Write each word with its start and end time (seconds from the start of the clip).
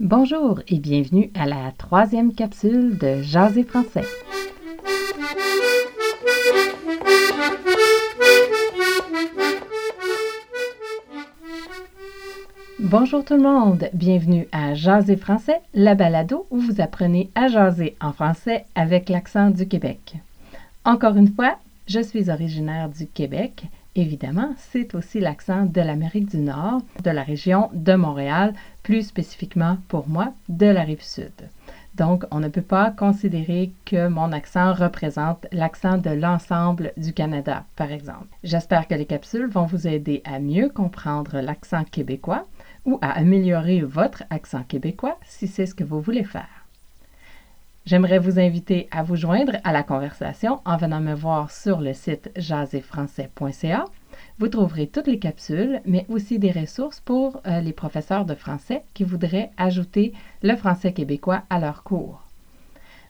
Bonjour 0.00 0.60
et 0.68 0.78
bienvenue 0.78 1.30
à 1.34 1.46
la 1.46 1.72
troisième 1.78 2.34
capsule 2.34 2.98
de 2.98 3.22
Jaser 3.22 3.62
français. 3.62 4.04
Bonjour 12.78 13.24
tout 13.24 13.36
le 13.36 13.42
monde, 13.42 13.88
bienvenue 13.94 14.46
à 14.52 14.74
Jaser 14.74 15.16
français, 15.16 15.62
la 15.72 15.94
balado 15.94 16.46
où 16.50 16.58
vous 16.58 16.82
apprenez 16.82 17.30
à 17.34 17.48
jaser 17.48 17.96
en 18.02 18.12
français 18.12 18.66
avec 18.74 19.08
l'accent 19.08 19.48
du 19.48 19.66
Québec. 19.66 20.16
Encore 20.84 21.16
une 21.16 21.32
fois, 21.32 21.56
je 21.86 22.00
suis 22.00 22.28
originaire 22.28 22.90
du 22.90 23.06
Québec. 23.06 23.64
Évidemment, 23.98 24.50
c'est 24.58 24.94
aussi 24.94 25.20
l'accent 25.20 25.64
de 25.64 25.80
l'Amérique 25.80 26.28
du 26.28 26.36
Nord, 26.36 26.82
de 27.02 27.10
la 27.10 27.22
région 27.22 27.70
de 27.72 27.94
Montréal, 27.94 28.52
plus 28.82 29.04
spécifiquement 29.04 29.78
pour 29.88 30.06
moi, 30.06 30.34
de 30.50 30.66
la 30.66 30.82
rive 30.82 31.02
sud. 31.02 31.32
Donc, 31.94 32.24
on 32.30 32.38
ne 32.38 32.48
peut 32.48 32.60
pas 32.60 32.90
considérer 32.90 33.72
que 33.86 34.08
mon 34.08 34.32
accent 34.32 34.74
représente 34.74 35.46
l'accent 35.50 35.96
de 35.96 36.10
l'ensemble 36.10 36.92
du 36.98 37.14
Canada, 37.14 37.64
par 37.74 37.90
exemple. 37.90 38.26
J'espère 38.44 38.86
que 38.86 38.94
les 38.94 39.06
capsules 39.06 39.48
vont 39.48 39.64
vous 39.64 39.88
aider 39.88 40.20
à 40.26 40.40
mieux 40.40 40.68
comprendre 40.68 41.40
l'accent 41.40 41.84
québécois 41.84 42.46
ou 42.84 42.98
à 43.00 43.12
améliorer 43.12 43.80
votre 43.80 44.24
accent 44.28 44.62
québécois 44.62 45.18
si 45.24 45.48
c'est 45.48 45.64
ce 45.64 45.74
que 45.74 45.84
vous 45.84 46.02
voulez 46.02 46.24
faire. 46.24 46.66
J'aimerais 47.86 48.18
vous 48.18 48.40
inviter 48.40 48.88
à 48.90 49.04
vous 49.04 49.14
joindre 49.14 49.58
à 49.62 49.72
la 49.72 49.84
conversation 49.84 50.60
en 50.64 50.76
venant 50.76 51.00
me 51.00 51.14
voir 51.14 51.52
sur 51.52 51.80
le 51.80 51.94
site 51.94 52.30
jaséfrançais.ca. 52.36 53.84
Vous 54.38 54.48
trouverez 54.48 54.86
toutes 54.86 55.06
les 55.06 55.18
capsules, 55.18 55.80
mais 55.84 56.06
aussi 56.08 56.38
des 56.38 56.50
ressources 56.50 57.00
pour 57.00 57.40
euh, 57.46 57.60
les 57.60 57.72
professeurs 57.72 58.24
de 58.24 58.34
français 58.34 58.82
qui 58.94 59.04
voudraient 59.04 59.50
ajouter 59.56 60.12
le 60.42 60.56
français 60.56 60.92
québécois 60.92 61.42
à 61.50 61.58
leur 61.58 61.82
cours. 61.82 62.22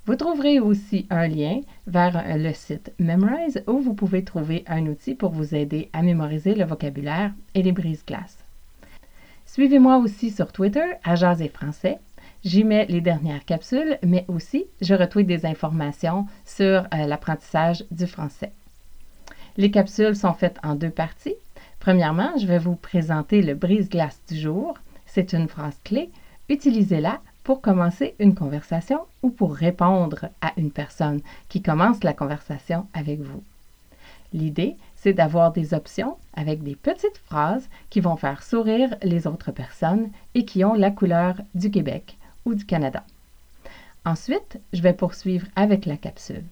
Vous 0.07 0.15
trouverez 0.15 0.61
aussi 0.61 1.07
un 1.11 1.27
lien 1.27 1.63
vers 1.89 2.17
euh, 2.17 2.37
le 2.37 2.53
site 2.53 2.93
Memrise 3.01 3.65
où 3.67 3.81
vous 3.81 3.95
pouvez 3.95 4.23
trouver 4.23 4.63
un 4.69 4.87
outil 4.87 5.15
pour 5.17 5.31
vous 5.31 5.55
aider 5.55 5.91
à 5.93 6.03
mémoriser 6.03 6.55
le 6.55 6.65
vocabulaire 6.65 7.33
et 7.55 7.63
les 7.63 7.73
brises-glaces. 7.73 8.39
Suivez-moi 9.47 9.99
aussi 9.99 10.31
sur 10.31 10.53
Twitter 10.53 10.87
à 11.03 11.17
Jaser 11.17 11.49
Français. 11.49 11.99
J'y 12.45 12.63
mets 12.63 12.87
les 12.87 13.01
dernières 13.01 13.45
capsules, 13.45 13.99
mais 14.05 14.25
aussi 14.29 14.67
je 14.81 14.95
retweet 14.95 15.27
des 15.27 15.45
informations 15.45 16.27
sur 16.45 16.87
euh, 16.95 17.07
l'apprentissage 17.07 17.85
du 17.91 18.07
français. 18.07 18.53
Les 19.59 19.71
capsules 19.71 20.17
sont 20.17 20.35
faites 20.35 20.59
en 20.63 20.75
deux 20.75 20.91
parties. 20.91 21.37
Premièrement, 21.81 22.37
je 22.39 22.47
vais 22.47 22.59
vous 22.59 22.77
présenter 22.77 23.41
le 23.41 23.55
brise-glace 23.55 24.21
du 24.29 24.37
jour. 24.37 24.75
C'est 25.07 25.33
une 25.33 25.49
phrase 25.49 25.79
clé. 25.83 26.11
Utilisez-la 26.51 27.21
pour 27.43 27.63
commencer 27.63 28.15
une 28.19 28.35
conversation 28.35 29.01
ou 29.23 29.31
pour 29.31 29.55
répondre 29.55 30.27
à 30.43 30.53
une 30.59 30.71
personne 30.71 31.21
qui 31.49 31.63
commence 31.63 32.05
la 32.05 32.13
conversation 32.13 32.87
avec 32.93 33.21
vous. 33.21 33.43
L'idée, 34.33 34.77
c'est 34.97 35.15
d'avoir 35.15 35.53
des 35.53 35.73
options 35.73 36.17
avec 36.35 36.63
des 36.63 36.75
petites 36.75 37.19
phrases 37.25 37.69
qui 37.89 38.01
vont 38.01 38.17
faire 38.17 38.43
sourire 38.43 38.95
les 39.03 39.27
autres 39.27 39.53
personnes 39.53 40.11
et 40.35 40.45
qui 40.45 40.65
ont 40.65 40.75
la 40.75 40.91
couleur 40.91 41.37
du 41.55 41.71
Québec 41.71 42.19
ou 42.45 42.55
du 42.55 42.67
Canada. 42.67 43.05
Ensuite, 44.05 44.61
je 44.75 44.83
vais 44.83 44.93
poursuivre 44.93 45.47
avec 45.57 45.87
la 45.87 45.97
capsule. 45.97 46.45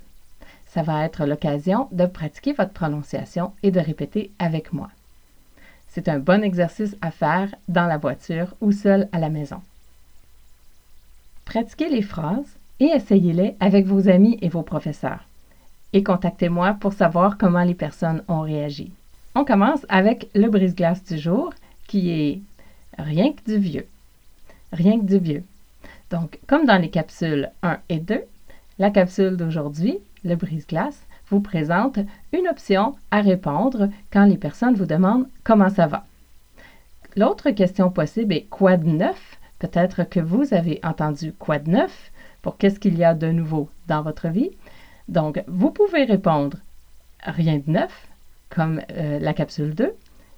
Ça 0.74 0.82
va 0.82 1.04
être 1.04 1.24
l'occasion 1.24 1.86
de 1.92 2.04
pratiquer 2.04 2.52
votre 2.52 2.72
prononciation 2.72 3.52
et 3.62 3.70
de 3.70 3.78
répéter 3.78 4.32
avec 4.40 4.72
moi. 4.72 4.90
C'est 5.86 6.08
un 6.08 6.18
bon 6.18 6.42
exercice 6.42 6.96
à 7.00 7.12
faire 7.12 7.54
dans 7.68 7.86
la 7.86 7.96
voiture 7.96 8.54
ou 8.60 8.72
seul 8.72 9.08
à 9.12 9.20
la 9.20 9.28
maison. 9.28 9.62
Pratiquez 11.44 11.88
les 11.88 12.02
phrases 12.02 12.56
et 12.80 12.86
essayez-les 12.86 13.54
avec 13.60 13.86
vos 13.86 14.08
amis 14.08 14.36
et 14.42 14.48
vos 14.48 14.62
professeurs 14.62 15.24
et 15.92 16.02
contactez-moi 16.02 16.76
pour 16.80 16.92
savoir 16.92 17.38
comment 17.38 17.62
les 17.62 17.74
personnes 17.74 18.24
ont 18.26 18.40
réagi. 18.40 18.90
On 19.36 19.44
commence 19.44 19.86
avec 19.88 20.28
le 20.34 20.48
brise-glace 20.48 21.04
du 21.04 21.18
jour 21.18 21.54
qui 21.86 22.10
est 22.10 22.40
rien 22.98 23.32
que 23.32 23.44
du 23.44 23.58
vieux. 23.58 23.86
Rien 24.72 24.98
que 24.98 25.04
du 25.04 25.18
vieux. 25.18 25.44
Donc, 26.10 26.40
comme 26.48 26.66
dans 26.66 26.80
les 26.80 26.90
capsules 26.90 27.50
1 27.62 27.78
et 27.88 28.00
2, 28.00 28.20
la 28.80 28.90
capsule 28.90 29.36
d'aujourd'hui, 29.36 30.00
le 30.24 30.36
brise-glace, 30.36 31.06
vous 31.28 31.40
présente 31.40 31.98
une 32.32 32.48
option 32.48 32.96
à 33.10 33.20
répondre 33.20 33.88
quand 34.12 34.24
les 34.24 34.36
personnes 34.36 34.74
vous 34.74 34.86
demandent 34.86 35.28
comment 35.42 35.70
ça 35.70 35.86
va. 35.86 36.04
L'autre 37.16 37.50
question 37.50 37.90
possible 37.90 38.34
est 38.34 38.44
quoi 38.44 38.76
de 38.76 38.88
neuf? 38.88 39.38
Peut-être 39.58 40.04
que 40.04 40.20
vous 40.20 40.52
avez 40.52 40.80
entendu 40.82 41.32
quoi 41.32 41.58
de 41.58 41.70
neuf 41.70 42.12
pour 42.42 42.58
qu'est-ce 42.58 42.80
qu'il 42.80 42.98
y 42.98 43.04
a 43.04 43.14
de 43.14 43.28
nouveau 43.28 43.70
dans 43.86 44.02
votre 44.02 44.28
vie. 44.28 44.50
Donc, 45.08 45.42
vous 45.46 45.70
pouvez 45.70 46.04
répondre 46.04 46.58
rien 47.22 47.58
de 47.58 47.70
neuf, 47.70 48.08
comme 48.50 48.82
euh, 48.90 49.18
la 49.18 49.32
capsule 49.32 49.74
2. 49.74 49.94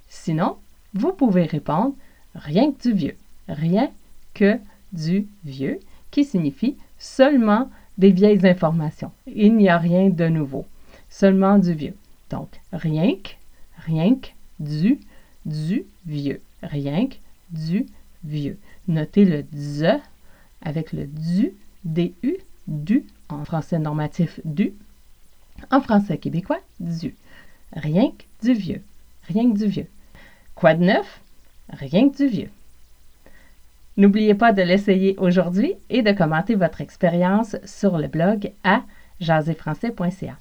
Sinon, 0.07 0.57
vous 0.93 1.11
pouvez 1.11 1.43
répondre 1.43 1.95
rien 2.35 2.71
que 2.71 2.81
du 2.81 2.93
vieux. 2.93 3.17
Rien 3.49 3.89
que 4.33 4.57
du 4.93 5.27
vieux, 5.43 5.79
qui 6.11 6.23
signifie 6.23 6.77
seulement 6.97 7.69
des 7.97 8.11
vieilles 8.11 8.45
informations. 8.45 9.11
Il 9.27 9.55
n'y 9.55 9.69
a 9.69 9.77
rien 9.77 10.09
de 10.09 10.27
nouveau. 10.27 10.65
Seulement 11.09 11.57
du 11.57 11.73
vieux. 11.73 11.95
Donc, 12.29 12.49
rien 12.73 13.15
que, 13.15 13.31
rien 13.85 14.15
que, 14.15 14.27
du, 14.59 14.99
du 15.45 15.85
vieux. 16.05 16.41
Rien 16.61 17.07
que, 17.07 17.15
du 17.51 17.85
vieux. 18.23 18.57
Notez 18.87 19.25
le 19.25 19.43
DE 19.43 19.99
avec 20.61 20.93
le 20.93 21.05
du, 21.05 21.53
DU, 21.83 22.37
du 22.67 23.05
en 23.29 23.45
français 23.45 23.79
normatif 23.79 24.39
du, 24.45 24.73
en 25.71 25.81
français 25.81 26.17
québécois 26.17 26.59
du. 26.79 27.15
Rien 27.73 28.11
que 28.11 28.45
du 28.45 28.53
vieux. 28.53 28.83
Rien 29.27 29.51
que 29.51 29.57
du 29.57 29.67
vieux. 29.67 29.87
Quoi 30.55 30.73
de 30.73 30.83
neuf? 30.85 31.21
Rien 31.69 32.09
que 32.09 32.17
du 32.17 32.27
vieux. 32.27 32.49
N'oubliez 33.97 34.35
pas 34.35 34.53
de 34.53 34.61
l'essayer 34.61 35.15
aujourd'hui 35.17 35.73
et 35.89 36.03
de 36.03 36.11
commenter 36.11 36.55
votre 36.55 36.81
expérience 36.81 37.55
sur 37.65 37.97
le 37.97 38.07
blog 38.07 38.51
à 38.63 38.83
jaséfrançais.ca. 39.19 40.37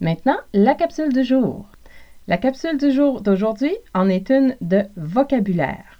Maintenant, 0.00 0.38
la 0.52 0.74
capsule 0.74 1.12
du 1.12 1.24
jour. 1.24 1.66
La 2.28 2.36
capsule 2.36 2.76
du 2.76 2.92
jour 2.92 3.22
d'aujourd'hui 3.22 3.74
en 3.94 4.08
est 4.08 4.30
une 4.30 4.54
de 4.60 4.82
vocabulaire. 4.96 5.98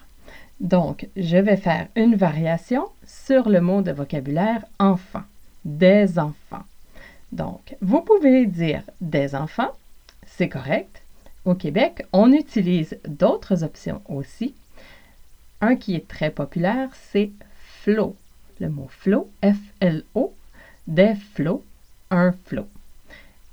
Donc, 0.61 1.09
je 1.17 1.39
vais 1.39 1.57
faire 1.57 1.89
une 1.97 2.17
variation 2.17 2.85
sur 3.05 3.49
le 3.49 3.63
mot 3.63 3.81
de 3.81 3.93
vocabulaire 3.93 4.65
enfant 4.79 5.23
des 5.65 6.19
enfants. 6.19 6.65
Donc, 7.33 7.77
vous 7.81 8.01
pouvez 8.03 8.47
dire 8.47 8.83
des 9.01 9.35
enfants, 9.35 9.71
c'est 10.27 10.49
correct. 10.49 11.03
Au 11.45 11.55
Québec, 11.55 12.05
on 12.13 12.33
utilise 12.33 12.99
d'autres 13.07 13.65
options 13.65 14.03
aussi. 14.09 14.55
Un 15.61 15.77
qui 15.77 15.95
est 15.95 16.09
très 16.09 16.31
populaire, 16.31 16.91
c'est 17.13 17.31
flot. 17.83 18.17
Le 18.61 18.69
mot 18.69 18.89
flot, 18.89 19.31
F-L-O, 19.43 20.35
des 20.87 21.15
flots, 21.35 21.65
un 22.11 22.33
flot. 22.33 22.67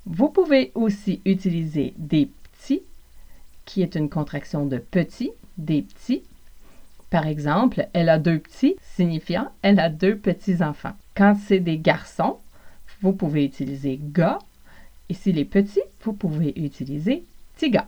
Vous 0.05 0.29
pouvez 0.29 0.71
aussi 0.73 1.21
utiliser 1.25 1.93
des 1.97 2.29
petits, 2.59 2.81
qui 3.65 3.81
est 3.81 3.95
une 3.95 4.09
contraction 4.09 4.65
de 4.65 4.77
petit, 4.77 5.31
des 5.57 5.81
petits. 5.81 6.23
Par 7.09 7.27
exemple, 7.27 7.87
elle 7.93 8.09
a 8.09 8.19
deux 8.19 8.39
petits, 8.39 8.75
signifiant 8.81 9.51
elle 9.61 9.79
a 9.79 9.89
deux 9.89 10.15
petits-enfants. 10.17 10.95
Quand 11.15 11.35
c'est 11.47 11.59
des 11.59 11.77
garçons, 11.77 12.37
vous 13.01 13.13
pouvez 13.13 13.45
utiliser 13.45 13.99
gars. 14.01 14.39
Et 15.09 15.13
si 15.13 15.31
les 15.31 15.45
petits, 15.45 15.83
vous 16.03 16.13
pouvez 16.13 16.53
utiliser 16.57 17.23
tiga. 17.57 17.87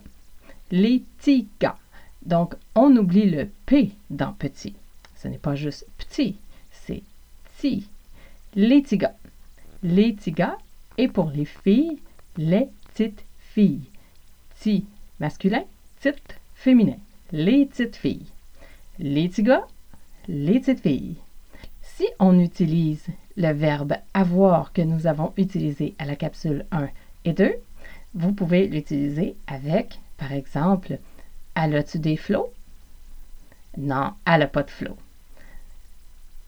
Les 0.71 1.03
tigas. 1.19 1.77
Donc, 2.25 2.55
on 2.75 2.95
oublie 2.95 3.29
le 3.29 3.49
P 3.65 3.91
dans 4.09 4.33
petit. 4.33 4.75
Ce 5.15 5.27
n'est 5.27 5.37
pas 5.37 5.55
juste 5.55 5.85
petit, 5.97 6.37
c'est 6.71 7.03
ti. 7.59 7.87
Les 8.55 8.83
tigas. 8.83 9.15
Les 9.83 10.15
tigas. 10.15 10.57
Et 10.97 11.07
pour 11.07 11.29
les 11.29 11.45
filles, 11.45 11.99
les 12.37 12.67
petites 12.93 13.23
filles. 13.39 13.83
Ti 14.59 14.85
masculin, 15.19 15.63
tit 16.01 16.11
féminin. 16.55 16.97
Les 17.31 17.65
petites 17.65 17.95
filles. 17.95 18.25
Les 18.97 19.29
tigas, 19.29 19.65
les 20.27 20.59
petites 20.59 20.81
filles. 20.81 21.15
Si 21.81 22.05
on 22.19 22.39
utilise 22.39 23.05
le 23.35 23.51
verbe 23.51 23.95
avoir 24.13 24.73
que 24.73 24.81
nous 24.81 25.07
avons 25.07 25.33
utilisé 25.37 25.95
à 25.99 26.05
la 26.05 26.15
capsule 26.15 26.65
1 26.71 26.89
et 27.25 27.33
2, 27.33 27.53
vous 28.13 28.33
pouvez 28.33 28.67
l'utiliser 28.67 29.35
avec, 29.47 29.99
par 30.17 30.31
exemple, 30.31 30.97
as-tu 31.59 31.99
des 31.99 32.17
flots? 32.17 32.51
Non, 33.77 34.13
elle 34.25 34.39
n'a 34.39 34.47
pas 34.47 34.63
de 34.63 34.71
flots. 34.71 34.97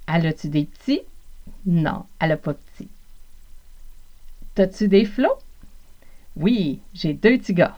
As-tu 0.07 0.49
des 0.49 0.65
petits? 0.65 1.01
Non, 1.65 2.05
elle 2.19 2.29
n'a 2.29 2.37
pas 2.37 2.53
de 2.53 2.57
petits. 2.57 2.89
T'as-tu 4.55 4.87
des 4.87 5.05
flots? 5.05 5.37
Oui, 6.35 6.81
j'ai 6.93 7.13
deux 7.13 7.37
petits 7.37 7.53
gars. 7.53 7.75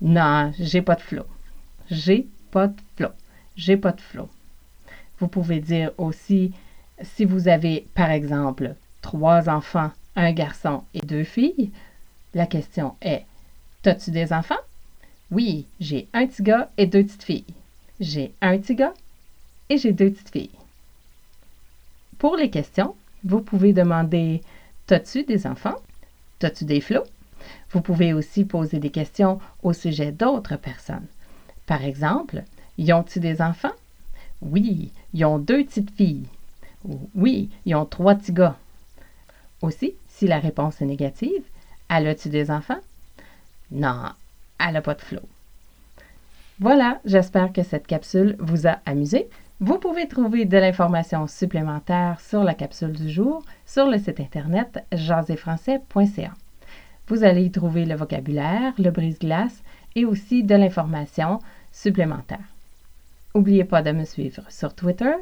Non, 0.00 0.52
j'ai 0.58 0.82
pas 0.82 0.94
de 0.94 1.00
flots. 1.00 1.26
J'ai 1.90 2.26
pas 2.50 2.68
de 2.68 2.80
flots. 2.96 3.14
J'ai 3.56 3.76
pas 3.76 3.92
de 3.92 4.00
flots. 4.00 4.30
Vous 5.18 5.28
pouvez 5.28 5.60
dire 5.60 5.92
aussi 5.98 6.52
si 7.02 7.24
vous 7.24 7.48
avez, 7.48 7.86
par 7.94 8.10
exemple, 8.10 8.74
trois 9.02 9.48
enfants, 9.48 9.90
un 10.16 10.32
garçon 10.32 10.84
et 10.94 11.00
deux 11.00 11.24
filles. 11.24 11.72
La 12.34 12.46
question 12.46 12.96
est 13.00 13.24
T'as-tu 13.82 14.10
des 14.10 14.32
enfants? 14.32 14.56
Oui, 15.30 15.66
j'ai 15.78 16.08
un 16.14 16.26
petit 16.26 16.42
gars 16.42 16.70
et 16.78 16.86
deux 16.86 17.04
petites 17.04 17.22
filles. 17.22 17.44
J'ai 18.00 18.32
un 18.40 18.58
petit 18.58 18.74
gars 18.74 18.94
et 19.68 19.76
j'ai 19.76 19.92
deux 19.92 20.10
petites 20.10 20.30
filles. 20.30 20.50
Pour 22.18 22.36
les 22.36 22.50
questions, 22.50 22.94
vous 23.24 23.40
pouvez 23.40 23.72
demander 23.72 24.42
T'as-tu 24.88 25.24
des 25.24 25.46
enfants? 25.46 25.76
T'as-tu 26.38 26.64
des 26.64 26.80
flots? 26.80 27.04
Vous 27.70 27.82
pouvez 27.82 28.14
aussi 28.14 28.46
poser 28.46 28.78
des 28.78 28.88
questions 28.88 29.38
au 29.62 29.74
sujet 29.74 30.12
d'autres 30.12 30.56
personnes. 30.56 31.06
Par 31.66 31.84
exemple, 31.84 32.42
y 32.78 32.90
ont-ils 32.94 33.20
des 33.20 33.42
enfants? 33.42 33.74
Oui, 34.40 34.90
ils 35.12 35.26
ont 35.26 35.38
deux 35.38 35.62
petites 35.62 35.90
filles. 35.90 36.26
Oui, 37.14 37.50
ils 37.66 37.74
ont 37.74 37.84
trois 37.84 38.14
petits 38.14 38.32
gars. 38.32 38.56
Aussi, 39.60 39.92
si 40.08 40.26
la 40.26 40.38
réponse 40.38 40.80
est 40.80 40.86
négative, 40.86 41.42
a-tu 41.90 42.30
des 42.30 42.50
enfants? 42.50 42.80
Non, 43.70 44.12
elle 44.58 44.74
n'a 44.74 44.82
pas 44.82 44.94
de 44.94 45.02
flot. 45.02 45.28
Voilà, 46.60 47.00
j'espère 47.04 47.52
que 47.52 47.62
cette 47.62 47.86
capsule 47.86 48.36
vous 48.40 48.66
a 48.66 48.78
amusé. 48.84 49.28
Vous 49.60 49.78
pouvez 49.78 50.08
trouver 50.08 50.44
de 50.44 50.56
l'information 50.56 51.26
supplémentaire 51.26 52.20
sur 52.20 52.44
la 52.44 52.54
capsule 52.54 52.92
du 52.92 53.10
jour 53.10 53.44
sur 53.66 53.88
le 53.88 53.98
site 53.98 54.20
internet 54.20 54.84
jaséfrançais.ca. 54.92 56.32
Vous 57.08 57.24
allez 57.24 57.44
y 57.44 57.50
trouver 57.50 57.84
le 57.84 57.94
vocabulaire, 57.94 58.72
le 58.78 58.90
brise-glace 58.90 59.62
et 59.94 60.04
aussi 60.04 60.42
de 60.42 60.54
l'information 60.54 61.38
supplémentaire. 61.72 62.44
N'oubliez 63.34 63.64
pas 63.64 63.82
de 63.82 63.92
me 63.92 64.04
suivre 64.04 64.42
sur 64.48 64.74
Twitter. 64.74 65.12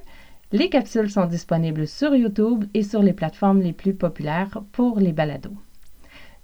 Les 0.52 0.68
capsules 0.68 1.10
sont 1.10 1.26
disponibles 1.26 1.86
sur 1.86 2.14
YouTube 2.14 2.64
et 2.72 2.82
sur 2.82 3.02
les 3.02 3.12
plateformes 3.12 3.60
les 3.60 3.72
plus 3.72 3.94
populaires 3.94 4.62
pour 4.72 5.00
les 5.00 5.12
balados. 5.12 5.56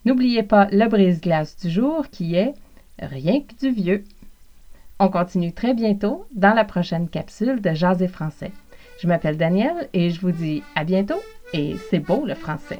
N'oubliez 0.04 0.42
pas 0.42 0.68
le 0.70 0.88
brise-glace 0.88 1.56
du 1.56 1.70
jour 1.70 2.08
qui 2.10 2.34
est 2.34 2.54
Rien 3.00 3.40
que 3.40 3.54
du 3.60 3.70
vieux. 3.70 4.04
On 4.98 5.08
continue 5.08 5.52
très 5.52 5.74
bientôt 5.74 6.26
dans 6.34 6.54
la 6.54 6.64
prochaine 6.64 7.08
capsule 7.08 7.60
de 7.60 7.74
Jazz 7.74 8.06
français. 8.06 8.52
Je 9.00 9.08
m'appelle 9.08 9.36
Danielle 9.36 9.88
et 9.92 10.10
je 10.10 10.20
vous 10.20 10.30
dis 10.30 10.62
à 10.76 10.84
bientôt 10.84 11.20
et 11.52 11.76
c'est 11.90 11.98
beau 11.98 12.24
le 12.24 12.34
français. 12.34 12.78